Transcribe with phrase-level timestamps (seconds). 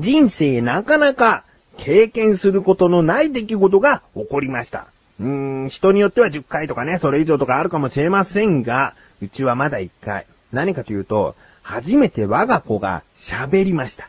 [0.00, 1.44] 人生なかなか
[1.76, 4.86] 経験することのない出来事が起こりました。
[5.20, 10.26] うーん、人によっては10回とかね、それ以上とかあるかもしれませんが、うちはまだ1回。
[10.52, 14.08] 何かというと、初めて我が子が喋りました。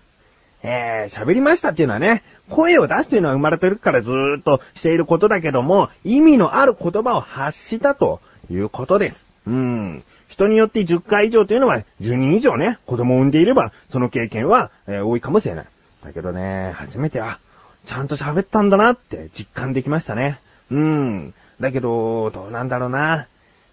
[0.64, 9.28] えー、喋りましたっていうのはね、声を出すというのは生まれてるからずーっとしていることだけども、意味のある言葉を発したということです。
[9.46, 10.04] うん。
[10.30, 15.66] 人によって10回以上というのは10人以上ね、子供を産んでいれば、その経験は、えー、多いかもしれない。
[16.04, 17.40] だけどね、初めては、
[17.86, 20.40] ちゃんと喋ったんだなって実感できましたね。
[20.70, 21.34] うん。
[21.60, 23.28] だけど、どうなんだろうな。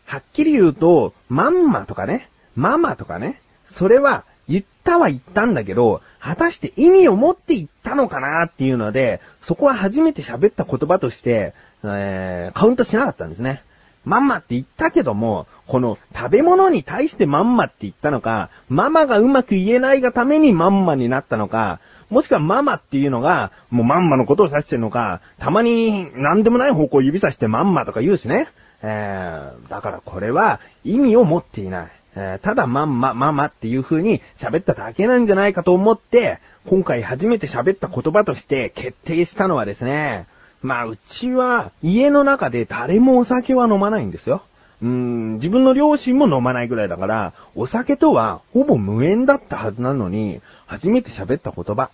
[0.07, 11.53] はっきり言うと、まんまとかね、ママとかね、それは言ったは言ったんだけど、果たして意味を持って言ったのかなっていうので、そこは初めて喋った言葉として、
[11.85, 13.63] えー、カウントしなかったんですね。
[14.05, 28.49] まんまって言ったけども、この食べ物に対してまんまって言ったのか、ママがうまく言えないがためにまんまになったのか、もしくはママっていうのが、もうまんまのことを指してるのか、たまに何でもない方向を指さしてまんまとか言うしね。
[28.83, 31.89] えー、だからこれは意味を持っていない。
[32.17, 40.27] えー、ただまんま、ママっていう風に喋っただけなんじゃないかと思って、今回初めて喋った言葉として決定したのはですね、
[40.63, 44.43] まあうちは家の中で誰もお酒は飲まないんですよ。
[44.81, 51.91] うん、自分の両親も飲まないぐらいだから、お酒とはほぼ無縁だったはずなのに、初めて喋った言葉、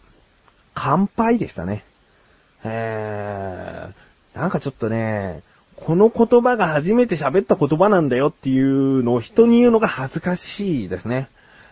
[0.75, 1.85] 乾杯でしたね。
[2.65, 5.43] えー、なんかちょっとね、
[5.77, 11.29] この言葉が初めて喋った言葉なんだよっていうのを人に言うのが恥ずかしいですね。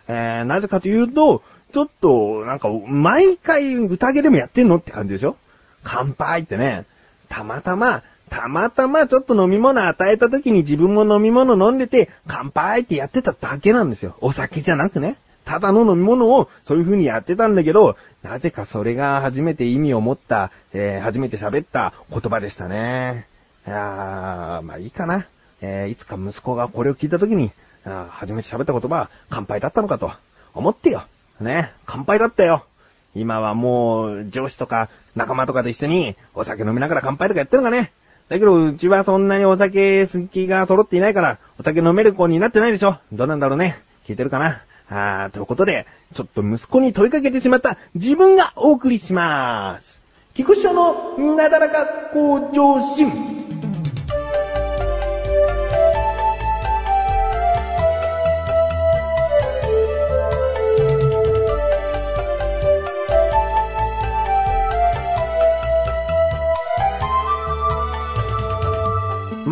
[0.07, 5.37] えー、なぜかというと、ちょっと、なんか、毎回宴でもやってんのって感じでしょ？
[5.83, 6.85] 乾杯ってね、
[7.29, 8.03] たまたま、
[8.33, 14.15] たまたまちょっと飲み物与えた時に自分も飲み物飲んでて、乾杯ってやってただけなんですよ。
[14.21, 15.17] お酒じゃなくね。
[15.45, 23.27] ただの飲み物をそういう風にやってたんだけど、なぜかそれが初めて意味を持った、えー、初めて喋った言葉でしたね。
[23.67, 25.27] いやー、まあいいかな。
[25.61, 27.51] えー、いつか息子がこれを聞いた時に、
[27.85, 30.11] あ初めて喋った言葉は乾杯だったのかと
[30.55, 31.03] 思ってよ。
[31.39, 32.65] ね、乾杯だったよ。
[33.13, 37.91] 今はもう上司とか仲間とかで一緒にお酒飲みながら乾杯とかやってるのかね。
[38.29, 42.97] だけど、うちはそんなにお酒好きが揃っていないから、お酒飲める子になってないでしょ。
[43.11, 43.79] どうなんだろうね。
[44.07, 50.01] 聞いてるかなあー、ということで、ちょっと息子に問いかけてしまった自分がお送りしまーす。
[50.33, 53.42] 菊師のなだらか向上心。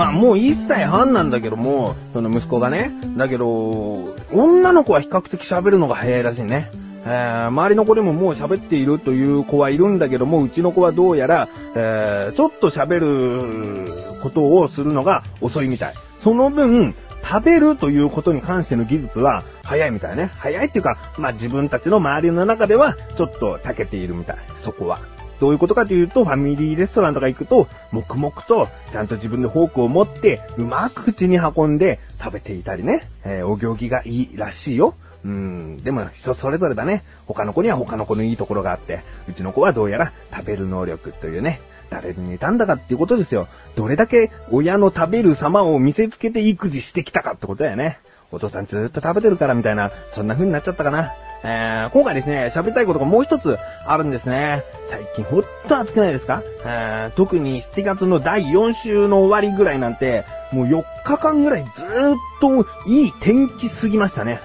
[0.01, 2.89] まあもう1歳半なんだけども、その息子がね。
[3.17, 6.72] だけど、女の子は比較的喋るのが早いらしいね。
[7.06, 13.91] えー、周りの子でももう喋っているという子はいるんだけども、うちの子はどうやら、えー、ちょっと喋る
[14.23, 15.94] ことをするのが遅いみたい。
[16.23, 20.31] その分、食べるということに関しての技術は早いみたいね。
[20.35, 24.38] 早いっていうか、まあ自分たちの周りの中ではちょっと長けているみたい。
[24.63, 25.00] そこは。
[25.41, 34.94] どういうことかというと、ファミリーレストランとか行くと、黙々と、ちゃんと自分でフォークを持って、うまく口に運んで食べていたりね、えー、お行儀がいいらしいよ。
[35.25, 37.03] うん、でも人それぞれだね。
[37.25, 41.59] 他の子には他の子のいいところがあって、うちの子はどうやら食べる能力というね、
[41.90, 43.47] 誰に似たんだかっていうことですよ。
[43.75, 47.97] どれだけ親の食べる様を見せつけて育児してきたかってことだよね。
[48.31, 51.13] お父さんずっと食べてるからみたいな、そんな風になっちゃったかな。
[51.44, 54.63] えー、今回ですね、喋りたいことがもう一つあるんですね。
[54.85, 64.40] 最近ほっと暑くないですか、えー、特に7月の第4週の終わりぐらいなんて、もう4日間ぐらいずーっといい天気すぎましたね。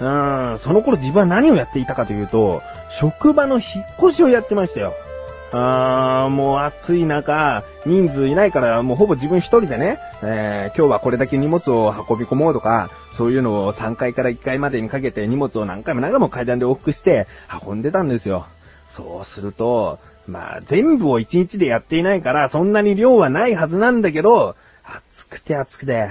[0.00, 4.94] うん、その頃自分は何をやっていたかというと、職場の引っ越しをやってましたよ。
[5.52, 17.26] あー、もう暑い中、人数いないから、もうほぼ自分一人でね、えー、今日はこれだけ荷物を運び込もうとか、そういうのを3階から1階までにかけて荷物を何回も何回も階段で往復して
[17.66, 18.46] 運んでたんですよ。
[18.94, 19.98] そうすると、
[20.28, 24.54] まあ、全部を1日でやっていないから、そんなに量はないはずなんだけど、
[24.84, 26.10] 暑くて暑くて、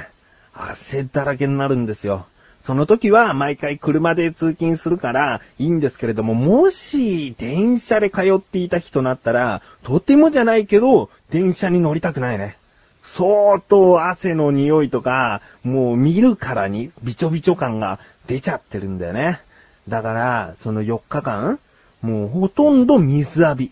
[0.54, 2.26] 汗だらけになるんですよ。
[2.64, 12.58] その時は毎回車で通勤するからいいんですけれども、もし電車で通っていた日となったら、とてもじゃないけど、電車に乗りたくないね。
[13.04, 19.42] 相当汗の匂いとか、もう見るからにびちょびちょ感が出ちゃってるんだよね。
[19.88, 21.60] だから、その4日間、
[22.02, 23.72] もうほとんど水浴び。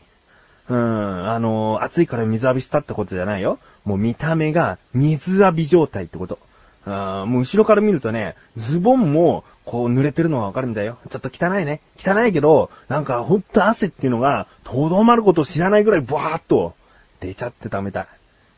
[0.69, 3.59] うん、あの、暑いから水浴びしたってことじゃないよ。
[3.85, 6.39] もう見た目が水浴び状態ってこと。
[6.87, 10.97] あもう後ろから見るとね、ズボンも、こう濡れてるのがわかるんだよ。
[11.09, 11.81] ちょっと汚いね。
[11.97, 16.73] 汚いけど、なんかほんと汗っていうのが、とどまることを知らないぐらいバーっと
[17.19, 18.07] 出ちゃってたみた。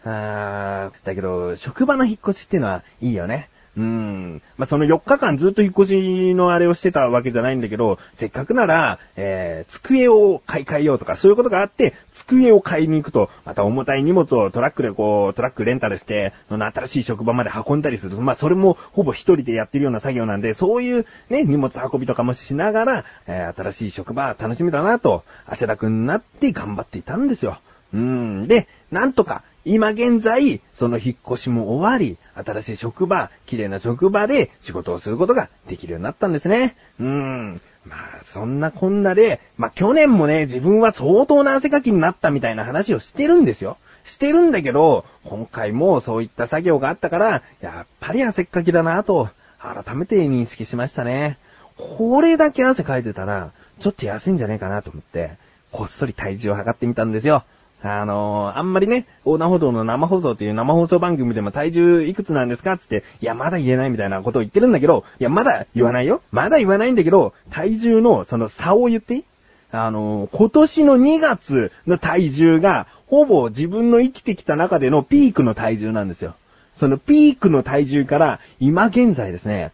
[0.06, 3.50] あーだけど、職場の引っ越しっていうのはいいよね。
[3.78, 4.42] うん。
[4.58, 18.18] まあ、その4日間ずっと引っ越しのあれをしてたわけじゃないんだけど、せっかくなら、えー、机を買い替えようとか、そういうことがあって、机を買いに行くと、また重たい荷物をトラックでこう、トラックレンタルして、その新しい職場まで運んだりする。
[18.18, 27.60] まあ、それもほぼ一人でやってるような作業なんで、そういうね、荷物運びとかもしながら、えー、新しい職場楽しみだなと、汗だくになって頑張っていたんですよ。
[27.94, 28.48] うん。
[28.48, 36.76] で、なんとか、今現在、その引っ越しも終わり、新しい職場、綺麗な職場で仕事をすることができるようになったんですね。
[37.00, 37.62] うーん。
[37.86, 43.78] まあ、そんなこんなで、まあ去年もね、自分は相当な汗かきになったみたいな話をしてるんですよ。
[44.04, 51.38] してるんだけど、今回もそういった作業があったから、やっぱり汗っかきだなと、改めて認識しましたね。
[51.78, 55.32] これだけ汗かいてたら、ちょっと安いんじゃねえかなと思って、
[55.72, 57.44] こっそり体重を測ってみたんですよ。
[57.82, 62.78] あのー、あんまりね、横断歩道の生放送っていう生放送番組でも体重いくつなんですか？
[62.78, 66.22] つって、いや、まだ言えないみたいなことを言ってるんだけど、いや、まだ言わないよ。
[66.32, 69.24] まだ言わないんだけど、体重のその差を言っていい？
[69.72, 76.36] あのー、今年の2月の体重が、ほぼ自分の生きてきた中でのピークの体重なんですよ。
[76.76, 79.72] そのピークの体重から、今現在ですね、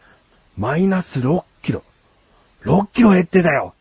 [0.58, 1.84] マイナス6キロ。
[2.64, 3.75] 6キロ減ってたよ。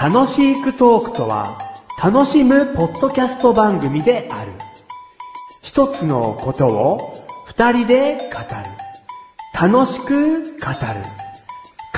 [0.00, 1.58] 楽しいクトークとは、
[2.00, 4.52] 楽しむポッドキャスト番組である。
[5.60, 9.72] 一つのことを二人で語る。
[9.72, 11.02] 楽しく語る。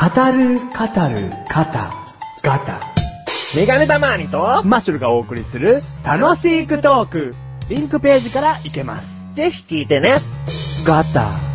[0.00, 1.92] 語る、語る、方、
[2.42, 2.80] ガタ。
[3.54, 7.34] メガネたまーにと、マッシュルがお送りする楽しいクトーク。
[7.68, 9.08] リンクページから行けます。
[9.34, 10.14] ぜひ聞いてね。
[10.86, 11.49] ガタ。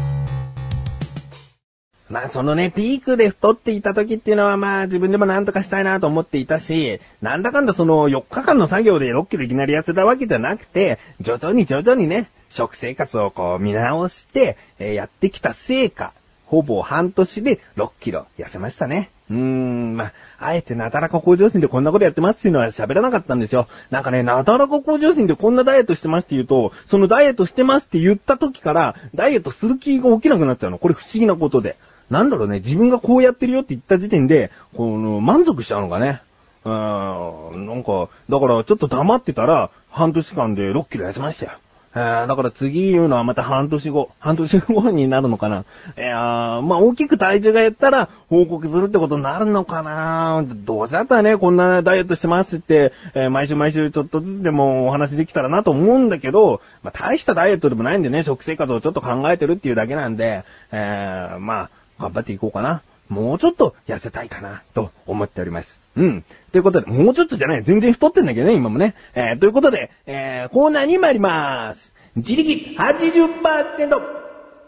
[2.10, 16.14] まあそのね、ピークで太っていた時っていうのはまあ自分でもなんとかしたいなと思っていたし、なんだかんだその4日間の作業で6キロいきなり痩せたわけじゃなくて、徐々に徐々にね、食生活をこう見直して、えー、やってきた成果、
[16.46, 19.10] ほぼ半年で6キロ痩せましたね。
[19.32, 23.68] うーん、まあ、あえてなだらか向上心でこんなことやってますっていうのは喋らなかったんですよ。
[23.90, 30.78] なんかね、なだらか向上心でこんなダイエットしてますって言うと、そのダイエットしてますって言った時から、ダイエットする気が起きなくなっちゃうの。
[30.78, 31.78] これ不思議なことで。
[32.10, 36.22] なんだろうね、自分がこうやってるよって言った時点で、この、満足しちゃうのかね。
[36.64, 41.52] うん、なんか、だからちょっと黙ってたら、半年間で6キロ痩せましたよ。
[41.98, 45.64] えー、だから次言うのはまた半年後、半年後になるのかな。
[45.98, 60.44] いやー、まあ大きく体重が減ったら報告するってことになるのかなどうせだったらね、こんなダイエットしてますって、えー、毎週毎週ちょっとずつでもお話できたらなと思うんだけど、まあ大したダイエットでもないんでね、食生活をちょっと考えてるっていうだけなんで、
[60.74, 61.70] えー、まあ、
[62.00, 62.82] 頑張っていこうかな。
[63.10, 65.80] もうちょっと痩せたいかな、と思っております。
[65.96, 66.24] うん。
[66.52, 67.64] ということで、もうちょっとじゃない。
[67.64, 68.96] 全然太ってんだけどね、今もね。
[69.14, 71.94] えー、ということで、えー、コーナーに参りまーす。
[72.16, 74.26] 自力80%。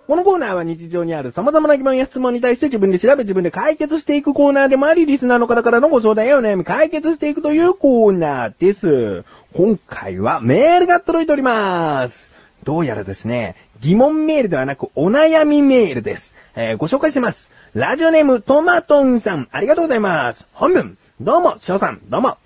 [0.07, 9.25] このコーナーは日常にある様々な疑問や質問に対して自分で調べ自分で解決していくコーナーでもあり、リスナーの方からのご相談やお悩み解決していくというコーナーです。
[9.53, 12.31] 今回はメールが届いております。
[12.63, 16.33] どうやらですね、疑問メールではなくお悩みメールです。
[16.55, 17.51] えー、ご紹介します。
[17.73, 20.45] ラジオネームトマトンさん、ありがとうございます。
[20.53, 22.37] 本文、どうも、翔さん、どうも。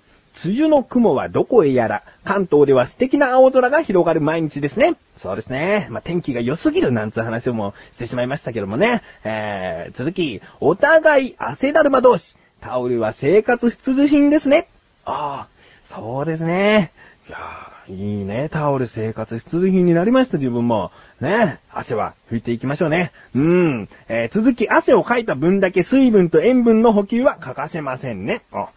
[0.44, 4.96] 梅雨の雲はどこへやら、関東では素敵な青空が広がる毎日ですね。
[5.16, 5.86] そうですね。
[5.90, 9.02] まあ、天気が良すぎるなんつう話をもしてしまいましたけどもね。
[9.24, 12.36] えー、続き、お互い汗だるま同士。
[12.60, 14.68] タオルは生活必需品ですね。
[15.06, 16.92] ああ、そうですね。
[17.28, 18.48] いや、いいね。
[18.48, 20.92] タオル生活必需品になりました、自分も。
[21.20, 23.12] ね、汗は拭いていきましょうね。
[23.34, 23.88] うん。
[24.08, 28.42] えー、続き、汗をかいた分だけ水分と塩分の補給は欠かせませんね。
[28.52, 28.68] あ、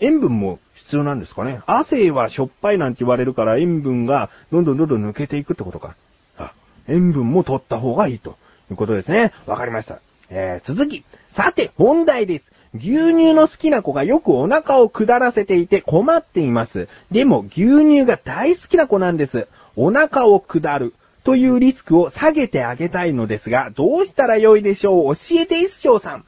[0.00, 1.60] 塩分も必要なんですかね。
[1.66, 5.94] 汗はしょっぱいなんて言われるから塩分がどんどんどんどん抜けていくってことか。
[6.36, 6.52] あ、
[6.88, 8.36] 塩分も取った方がいいと
[8.70, 9.32] いうことですね。
[9.46, 10.00] わかりました。
[10.28, 11.04] えー、続き。
[11.30, 12.50] さて、本題です。
[12.74, 16.88] 牛乳の好きな子がよくお腹を下らせていて困っています。
[17.10, 19.46] でも牛乳が大好きな子なんです。
[19.76, 20.94] お腹を下る。
[21.24, 25.14] というリスクを下げてあげたいのですが、どうしたらよいでしょう？
[25.14, 26.24] 教えて一生さん。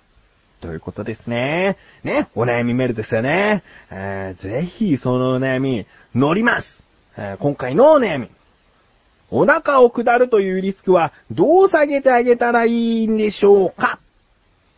[0.60, 1.76] ということですね。
[2.04, 3.64] ね、お悩みメールですよね。
[3.90, 6.84] ぜひそのお悩み乗ります。
[7.40, 8.28] 今回のお悩み。
[9.30, 13.98] お腹を下るというリスクはどう下げてあげたらいいんでしょうか？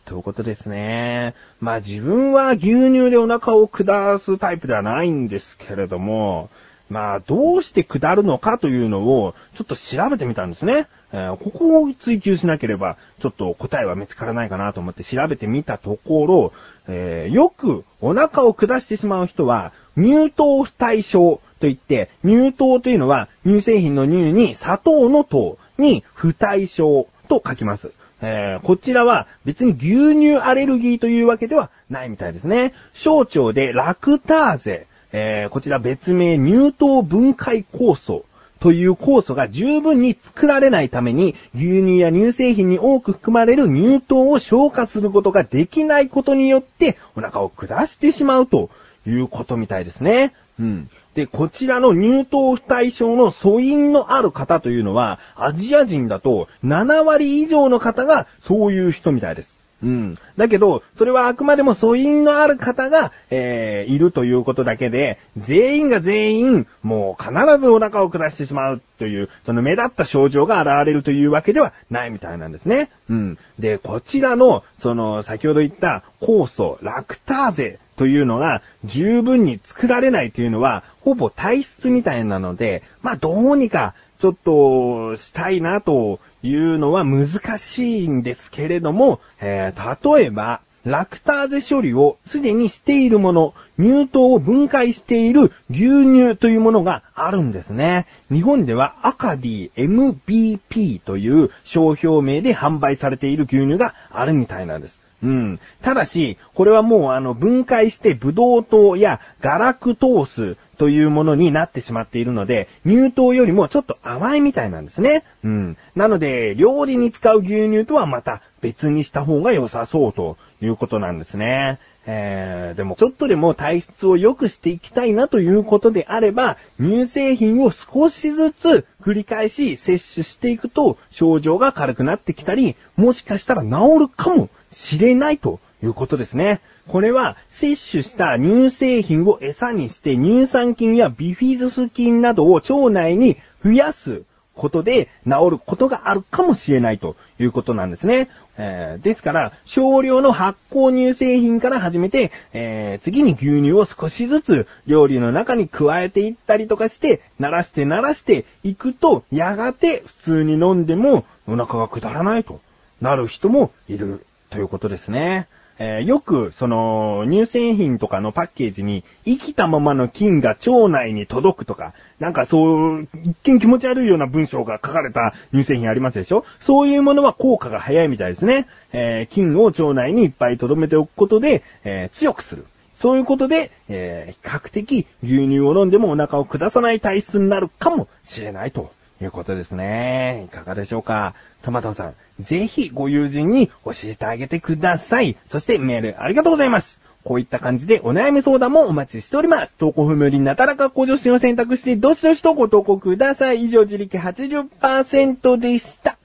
[0.07, 1.35] ということですね。
[1.59, 6.49] まあ自分は牛乳でお腹を下すタイプではないんですけれども、
[6.89, 10.87] まあ、どうして下るのかというのを、ちょっと調べてみたんですね。
[11.11, 16.53] えーここを追求しなければ、ちょっと答えは見つからないかなと思って調べてみたところ、
[16.87, 27.91] えーよくお腹を下してしまう人は、乳糖不対症といって、乳糖というのは乳製品の乳に砂糖の糖に不対症と書きます。
[28.21, 32.73] えーこちらは別に牛乳アレルギーというわけではないみたいですね。
[32.93, 38.25] 小腸でラクターゼ、えーこちら別名乳糖分解酵素
[38.59, 48.69] という酵素が十分に作られないために牛乳や乳製品に多く含まれる乳糖を消化することができないことによってお腹を下してしまうと
[49.09, 50.33] いうことみたいですね。
[50.59, 50.89] うん。
[51.15, 59.57] で、こちらの乳糖不対症の素因のある方というのは、アジア人だと7割以上の方がそういう人みたいです。
[59.83, 60.17] うん。
[60.37, 72.89] だけど、それはあくまでも素因のある方が、えー、いるということだけで、全員が全員、もう必ずお腹を下してしまうという、その目立った症状が現れるというわけではないみたいなんですね。
[73.09, 73.37] うん。
[73.59, 98.07] で、こちらの、その、先ほど言った酵素、ラクターゼというのが十分に作られないというのは、ほぼ体質みたいなので、まあどうにかちょっとしたいなというのは難しいんですけれども、えー例えば、ラクターゼ処理をすでにしているもの、乳糖を分解している牛乳というものがあるんですね。
[98.31, 105.01] 日本ではアカディ MBP という商標名で販売されている牛乳があるみたいなんです。
[105.23, 105.59] うん。
[105.81, 115.23] ただし、これはもうあの分解してブドウ糖やガラクトースというものになってしまっているので、乳糖よりもちょっと甘いみたいなんですね。
[115.43, 115.77] うん。
[115.95, 121.79] なので、料理に使う牛乳とはまた別にした方が良さそうということなんですね。
[122.09, 133.69] えー、でもちょっとでも体質を良くしていきたいなということであれば、乳製品を少しずつ繰り返し摂取していくと症状が軽くなってきたり、もしかしたら治
[133.99, 136.59] るかもしれないということですね。
[136.87, 144.23] これは摂取した乳製品を餌にして乳酸菌やビフィズス菌などを腸内に増やす
[144.57, 148.29] ことで治ることがあるかもしれないということなんですね。
[148.57, 162.59] えーですから、少量の発酵乳製品から始めて、えー次に牛乳を少しずつ料理の中に加えていったりとかして、慣らして慣らしていくと、やがて普通に飲んでもお腹が下らないと
[162.99, 165.47] なる人もいるということですね。
[165.79, 176.45] えーよく、その、乳製品とかのパッケージに、生きたままの菌が腸内に届くとか、なんかそう、一見気持ち悪いような文章が書かれた乳製品ありますでしょ？
[176.59, 178.65] そういうものは効果が早いみたいですね。
[178.91, 182.65] えー菌を腸内にいっぱい留めておくことで、えー強くする。
[182.95, 188.89] そういうことで、え比較的牛乳を飲んでもお腹を下さない体質になるかもしれないと
[189.21, 190.47] いうことですね。
[190.47, 191.33] いかがでしょうか？
[191.61, 195.37] トマトさん、ぜひご友人に教えてあげてください。
[195.47, 197.01] そしてメールありがとうございます。
[197.23, 199.73] こういった感じでお悩み相談もお待ちしております。
[199.77, 203.65] 投稿不明になたらか向上心を選択してどしどしとご投稿ください。
[203.65, 206.17] 以上、自力80%でした。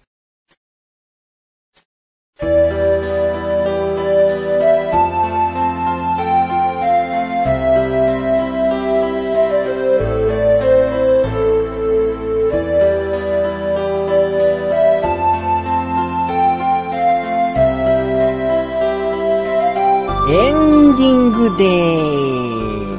[21.50, 22.98] ンディングで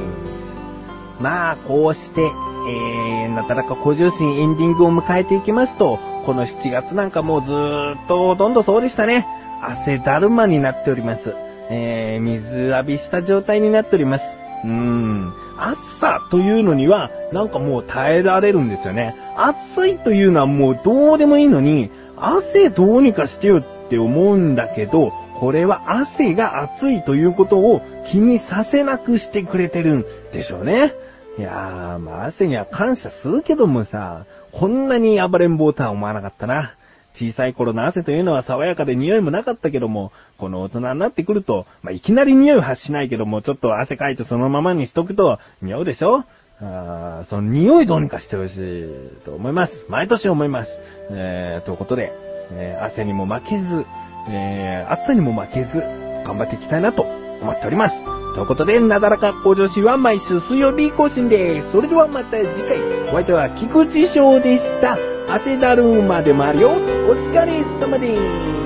[1.18, 1.22] す。
[1.22, 9.26] まあ、こうして、えー、なだらか向上心エンディングを迎えていきますと、この7月なんかもうずーっとほとんどそうでしたね。
[9.62, 11.34] 汗だるまになっております。
[11.70, 14.36] えー、水浴びした状態になっております。
[14.64, 15.32] うーん。
[15.56, 19.16] 暑さというのには、なんかもう耐えられるんですよね。
[19.36, 30.94] 暑いというのはもうどうでもいいのに、汗どうにかしてよって思うんだけど、これは汗が熱いということを気にさせなくしてくれてるんでしょうね。
[31.38, 36.74] いやー、まあ汗には感謝するけどもさ、こんなに暴れん坊とは思わなかったな。
[37.14, 46.24] 小さい頃の汗というのは爽やかで匂いもなかったけども、この大人になってくると、まあ、いきなり匂い発しないけども、ちょっと汗かいてそのままにしとくと、匂うでしょ？
[46.60, 48.88] あーその匂いどうにかしてほしい
[49.24, 49.86] と思います。
[49.88, 50.80] 毎年思います。
[51.10, 52.12] えー、ということで、
[52.52, 53.84] えー汗にも負けず、
[54.28, 55.80] えー、暑さにも負けず、
[56.24, 57.06] 頑張っていきたいなと
[57.44, 58.04] 思っております。
[58.34, 61.70] ということで、なだらか向上心は毎週水曜日更新です。
[61.72, 64.98] それではまた次回、お相手は菊池翔でした。
[65.28, 66.70] 汗だるまでもあるよ。
[66.70, 66.74] お
[67.14, 68.63] 疲れ様です。